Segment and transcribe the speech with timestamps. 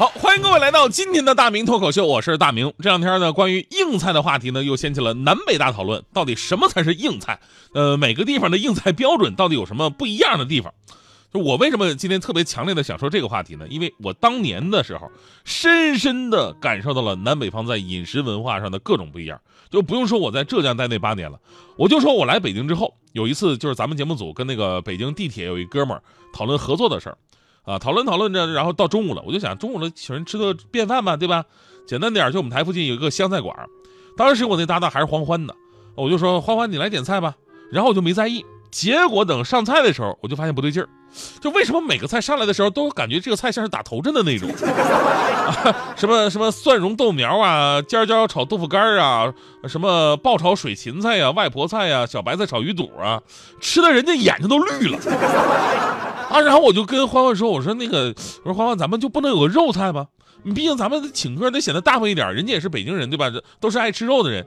[0.00, 2.72] 好，欢迎各位来到今天的大明脱口秀，我是大明。
[2.78, 7.38] 这两天呢，关于硬菜的话题呢，又掀起了南北大讨论，到底什么才是硬菜？
[7.74, 10.72] 呃，每个地方的硬菜标准到底有什么不一样的地方？
[11.34, 13.66] 就我为什么今天特别强烈的想说这个话题呢？
[13.68, 15.06] 因为我当年的时候，
[15.44, 19.38] 深深的感受到了南北方在饮食文化上的各种不一样。
[19.68, 21.38] 就不用说我在浙江待那八年了，
[21.76, 27.18] 我就说我来北京之后，有一次就是咱们节目组跟那个北京地铁有一哥们儿讨论合作的事儿。
[27.62, 31.44] 啊，讨论讨论着，然后到中午了，我就想中午了请人吃个便饭吧，对吧？
[31.86, 33.54] 简单点就我们台附近有一个湘菜馆，
[34.16, 35.54] 当时我那搭档还是欢欢的，
[35.94, 37.34] 我就说欢欢你来点菜吧，
[37.70, 40.88] 然后我就没在意，结果等上菜的时候，我就发现不对劲儿，
[41.40, 49.32] 就为什么每个菜上来的时候都感觉这个菜像是打头阵的那种啊， 什么什么蒜蓉豆苗啊，尖椒炒豆腐干啊，
[49.68, 53.20] 什么爆炒水芹菜呀，外婆菜呀，小白菜炒鱼肚啊，
[53.60, 54.98] 吃的人家眼睛都绿了。
[56.30, 58.14] 啊，然后我就跟欢欢说：“我说那个，
[58.44, 60.06] 我说欢欢，咱们就不能有个肉菜吗？
[60.44, 63.30] 你毕竟咱们请客得显得大方一点，人家也是北京人，对吧？
[63.58, 64.46] 都是爱吃肉的人。”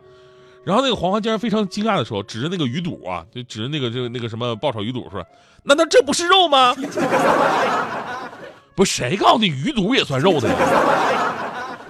[0.64, 5.26] 然后那个黄花竟然非常惊讶的说：“指着那个鱼肚啊，就指着那个这个那个什么爆炒鱼肚说，
[5.64, 6.74] 难道这不是肉吗？
[8.76, 10.56] 不，谁告诉你鱼肚也算肉的呀？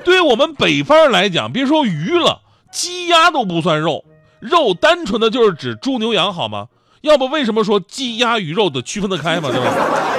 [0.03, 4.03] 对我们北方人来讲，别说鱼了，鸡鸭都不算肉，
[4.39, 6.67] 肉单纯的就是指猪牛羊，好吗？”
[7.03, 9.73] 要不为什么说鸡鸭鱼肉的区分得开嘛，对吧？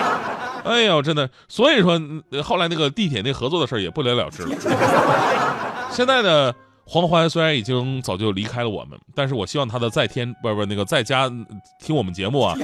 [0.64, 1.98] 哎呦，真的，所以说
[2.42, 4.54] 后来那个地铁那合作的事儿也不了了之了。
[5.90, 6.52] 现在呢，
[6.86, 11.30] 黄欢虽然已经早就离开了我们，但是我希望他的在天不不那个在家
[11.80, 12.54] 听我们节目啊，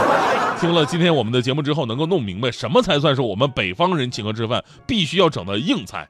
[0.58, 6.08] 听了今天我们的节目之后，能够弄明白什么才算是我们北方人请客吃饭必须要整的硬菜。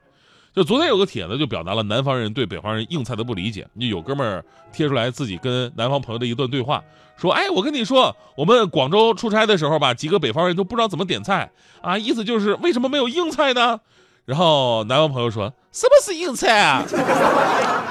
[0.55, 3.67] 就昨天有个帖子就表达了南方人对北方人硬菜的不理解。
[3.79, 6.81] 就有哥们儿贴出来自己跟南方朋友的一段对话，
[7.15, 11.51] 说：“哎，我跟你说，我们广州出差的时候吧，几个北方人都不知道怎么点菜
[11.81, 13.81] 啊，意思就是为什么没有硬菜呢？”
[14.27, 16.83] 然后南方朋友说：“什么是硬菜啊？”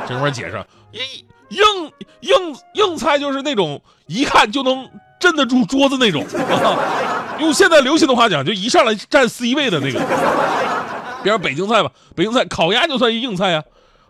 [0.07, 1.01] 这哥们儿解释：“硬
[1.49, 4.87] 硬硬硬菜就是那种一看就能
[5.19, 6.77] 镇得住桌子那种，啊
[7.41, 9.99] 用现在流行的话讲，就一上来占 C 位的那个。”
[11.25, 13.63] 比如北京菜吧，北京菜烤鸭就算是硬菜呀，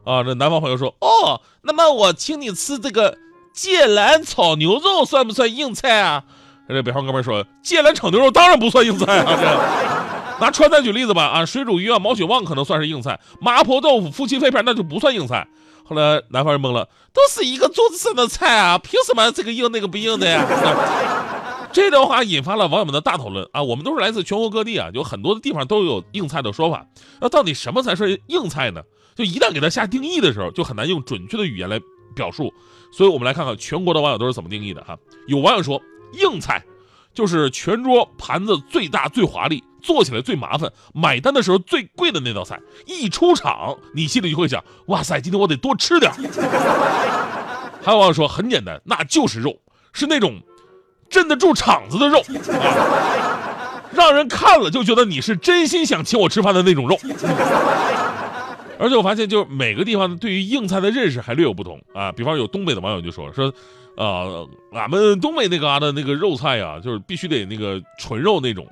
[0.04, 3.16] 啊，这南方朋友说，哦，那么我请你吃这个
[3.54, 6.24] 芥兰炒牛肉算不算硬菜啊？
[6.68, 9.24] 这北方哥们说，芥兰炒牛肉当然不算硬菜啊。
[9.28, 9.95] 这
[10.40, 15.46] 拿川菜举例子吧，啊，水煮鱼啊，毛血旺可能算是硬菜，麻婆豆腐、夫妻肺片那就不算硬菜。
[15.84, 20.44] 后来南方人懵了，都是一个桌子上的菜啊，凭什么这个硬那个不硬的呀？
[21.72, 23.62] 这段话引发了网友们的大讨论啊！
[23.62, 26.86] 我们都是来自全国各地啊，有很多的地方都有硬菜的说法。
[27.20, 28.80] 那到底什么才是硬菜呢？
[29.14, 31.78] 就一旦给它下定义的时候，就很难用准确的语言来
[32.14, 32.52] 表述。
[32.90, 34.96] 所以我们来看看全国的网友都是怎么定义的哈。
[35.26, 35.78] 有网友说，
[36.14, 36.64] 硬菜
[37.12, 42.60] 就是全桌盘子最大最华丽，做起来最麻烦，买单的时候最贵的那道菜。
[42.86, 46.12] 一出场，你心里就会想：哇塞，今天我得多吃点。
[47.82, 49.56] 还有网友说，很简单，那就是肉，
[49.92, 50.40] 是那种。
[51.08, 52.20] 镇得住场子的肉，
[53.92, 56.98] 让人看了就觉得你是真心想请我吃饭的那种肉。
[58.76, 62.10] 而且我发现，就是每个地方对于硬菜的认识还略有不同啊。
[62.10, 63.54] 比方有东北的网友就说说，
[63.96, 68.66] 呃，俺们东北那嘎达那个肉菜呀，就是必须得那个纯肉那种，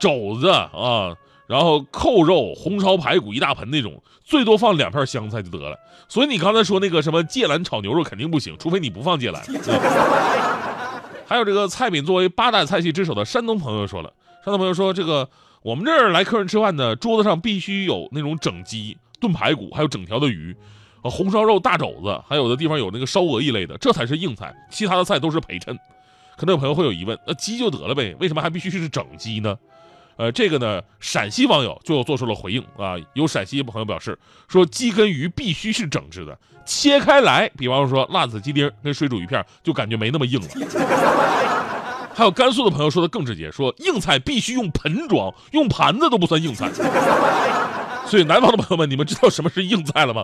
[0.00, 1.14] 肘子啊，
[1.46, 5.78] 然后扣肉、红烧排骨一大盆那种，最多放两片香菜就得了。
[6.08, 9.40] 所以你刚才说那个什么芥兰炒牛肉肯定不行，除非你不放芥兰。
[11.26, 14.12] 还有这个菜品作为八大菜系之首的山东朋友说了，
[14.44, 15.28] 山东朋友说，这个
[15.62, 20.56] 我们这儿来客人吃饭呢，桌子上必须有那种整鸡、炖排骨，还有整条的鱼，
[21.02, 25.78] 呃，红烧肉、大肘子，还有的地方有那个烧鹅一类的，这才是硬菜，其他的菜都是陪衬。
[26.36, 29.56] 可能有朋友会有疑问，那鸡就得了呗，为什么还必须是整鸡呢？
[30.20, 32.94] 呃，这个呢，陕西网友就做出了回应啊。
[33.14, 34.18] 有陕西朋友表示
[34.48, 40.48] 说，鸡跟鱼必须是整只的，切开来，比方说辣子鸡丁跟水煮鱼片，就感觉没那么硬了。
[42.12, 46.70] 还有甘肃的朋友说的更直接，说硬菜必须用盆装，用盘子都不算硬菜。
[48.04, 50.22] 所以南方的朋友们，你们知道什么是硬菜了吗？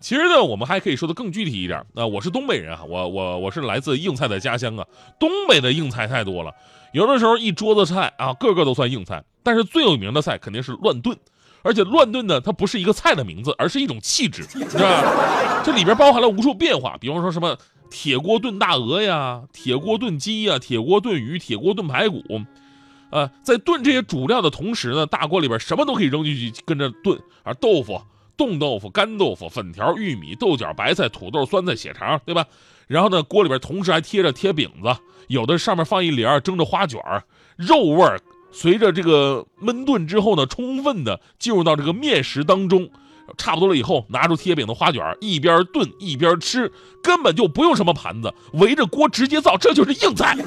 [0.00, 1.78] 其实呢，我们还可以说的更具体一点。
[1.94, 4.84] 啊，我是东北人啊，我我我是来自硬菜的家乡啊。
[5.18, 6.52] 东北的硬菜太多了，
[6.94, 9.22] 有的时候一桌子菜啊，个个都算硬菜。
[9.42, 11.14] 但是最有名的菜肯定是乱炖，
[11.62, 15.60] 而且乱炖呢，它不是一个菜的名字，而是一种气质，是吧？
[15.62, 17.58] 这里边包含了无数变化，比方说什么
[17.90, 22.22] 铁锅炖大鹅呀，铁锅炖鸡呀，铁锅炖鱼，铁锅炖排骨。
[23.10, 28.00] 呃，在炖这些主料的同时呢，大锅里边什么都可以扔进去跟着炖，啊，豆腐、
[28.36, 32.46] 冻豆腐、干豆腐、粉条、玉米、豆角、白菜、土豆、酸菜、血肠，对吧？
[32.86, 34.94] 然后呢，锅里边同时还贴着贴饼子，
[35.28, 37.00] 有的上面放一帘蒸着花卷
[37.56, 38.20] 肉味儿。
[38.50, 42.88] 随着这个焖炖之后呢，充分的进入到这个面食当中，
[43.36, 46.70] 差不多了以后，拿出贴饼的花卷，一边炖一边吃，
[47.02, 50.36] 根本就不用什么盘子，围着锅直接造，这就是硬菜。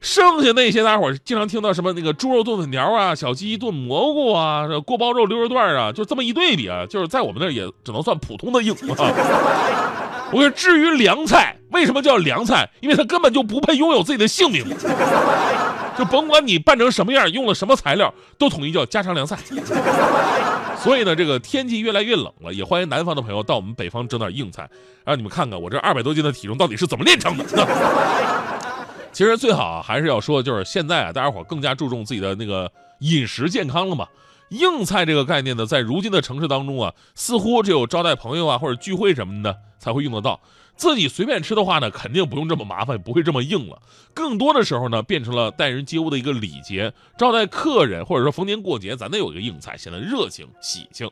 [0.00, 10.05] 剩下那些大伙儿经常听到什么那个猪肉炖粉条啊，小鸡炖蘑菇啊，锅包肉溜肉段啊，就这么一对比啊，就是在我们那儿也只能算普通的硬啊。
[10.36, 12.68] 我说，至于凉菜，为什么叫凉菜？
[12.80, 14.62] 因为它根本就不配拥有自己的姓名。
[15.96, 19.38] 就甭管你拌成什么样，用了什么材料，都统一叫家常凉菜。
[20.78, 24.68] 所以呢，这个天气越来越冷了，也欢迎南方的朋友到我们北方整点硬菜，
[25.06, 27.44] 让你们看看我这二百多斤的体重到底是怎么练成的。
[29.10, 34.06] 其实最好还是要说，就是现在啊，大家伙更加注重自己的那个饮食健康了嘛。
[34.50, 40.40] 硬菜这个概念呢，在如今的城市当中啊，似乎只有招待朋友啊或者聚会什么的才会用得到。
[40.76, 43.80] 自己随便吃的话呢，肯定不用这么麻烦，不会这么硬了。
[44.12, 51.10] 更多的时候呢，变成了待人接物的一个礼节，招待客人或者说逢年过节，咱得有一个硬菜，显得热情喜庆。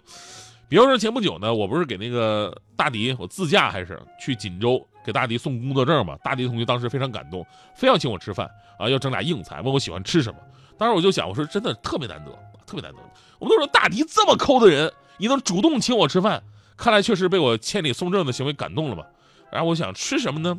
[0.69, 6.15] 比方说前不久呢，我不是给那个大迪，我自驾还是去锦州给大迪送工作证嘛？
[6.23, 7.45] 大迪同学当时非常感动，
[7.75, 8.47] 非要请我吃饭
[8.79, 10.39] 啊，要整俩硬菜，问我喜欢吃什么。
[10.77, 12.99] 当时我就想，我说真的特别难得，特别难得。
[13.39, 16.43] 我们都说大迪这么抠的人，你能主动请我吃饭，
[16.77, 19.07] 看来确实被我千里送证的行为感动了吧？
[19.51, 20.59] 然后我想吃什么呢？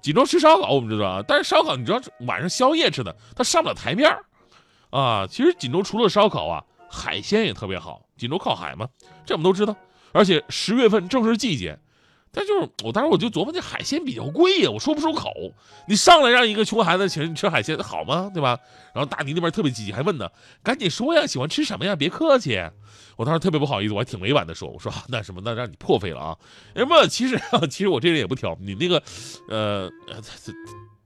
[0.00, 4.10] 锦州吃烧烤，我们知道啊，但是烧烤你知道晚上宵夜吃的，它上不了台面
[4.90, 5.26] 啊。
[5.26, 8.02] 其实锦州除了烧烤啊，海鲜也特别好。
[8.16, 8.88] 锦州靠海嘛，
[9.26, 9.76] 这我们都知道。
[10.12, 11.78] 而且十月份正是季节。
[12.32, 15.30] 但就是我当时我就琢磨，这海鲜比较贵呀，我说不出口。
[15.88, 18.30] 你上来让一个穷孩子请你吃海鲜，好吗？
[18.32, 18.58] 对吧？
[18.94, 20.30] 然后大迪那边特别积极，还问呢，
[20.62, 21.96] 赶紧说呀，喜欢吃什么呀？
[21.96, 22.60] 别客气。
[23.16, 26.36] 我当时特别不好意思，我还挺委婉的说，我说那什么，那让你破费了啊。
[26.76, 27.06] 什么？
[27.08, 29.02] 其实其实我这人也不挑，你那个，
[29.48, 29.90] 呃，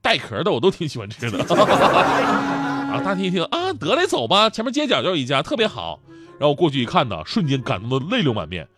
[0.03, 1.39] 带壳的我都挺喜欢吃的。
[1.49, 6.01] 然后，大迪一听啊，得嘞，走吧，前面街角就有一家特别好。
[6.39, 8.69] 然后我过去一看呢，瞬间感动的泪流满面。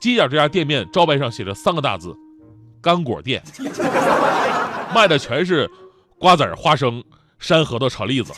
[0.00, 2.14] 街角这家店面招牌上写着三个大字：
[2.80, 3.42] 干果店，
[4.94, 5.70] 卖的全是
[6.18, 7.02] 瓜子、花生、
[7.38, 8.32] 山核桃炒栗子。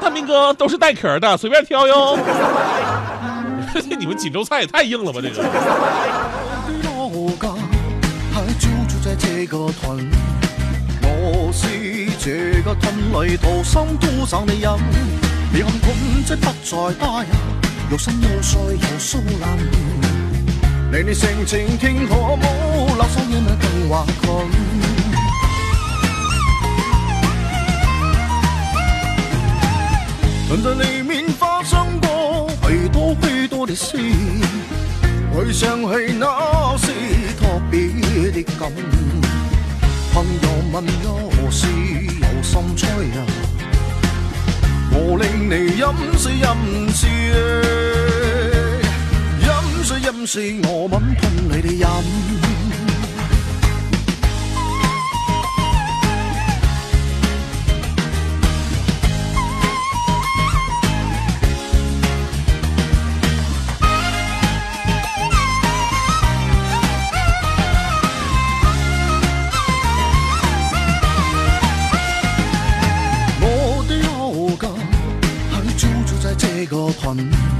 [0.00, 2.18] 大明哥都是带壳的，随便挑哟。
[3.98, 5.42] 你们锦州菜也太硬了吧，这个。
[20.94, 24.46] 你你性情天可冇，留守夜晚更话困。
[30.50, 33.96] 曾在里面发生过许多许多的事，
[35.34, 36.88] 回想起那是
[37.40, 37.88] 特别
[38.30, 38.70] 的感。
[40.12, 40.84] 朋友问
[41.42, 41.66] 我是
[42.20, 42.86] 有心吹
[43.16, 43.24] 啊，
[44.90, 46.92] 我令你饮水饮
[50.26, 51.86] 是我吻喷你哋饮。
[73.40, 74.68] 我的老家
[76.06, 77.52] 住在这个屯。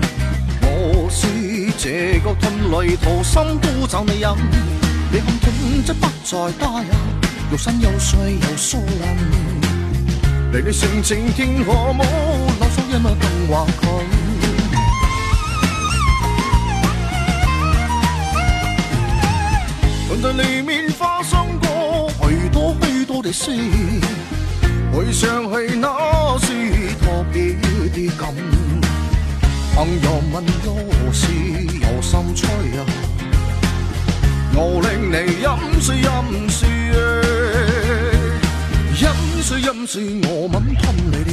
[1.84, 4.28] 这个屯里土深都找你饮，
[5.10, 6.94] 你看屯即不再打扰，
[7.50, 10.52] 肉身又碎又疏冷。
[10.52, 12.04] 离你性情天可冇，
[12.60, 14.06] 留守一晚更话困。
[20.06, 23.50] 屯在里面发生过许多许多的事，
[24.94, 27.56] 回想起那是特别
[27.90, 28.32] 的感。
[29.74, 31.32] 朋友问我是
[31.80, 32.84] 有心吹啊，
[34.54, 35.48] 我令你饮
[35.80, 36.06] 水饮
[36.50, 36.68] 水，
[39.00, 39.06] 饮
[39.42, 41.31] 水饮水，我吻喷。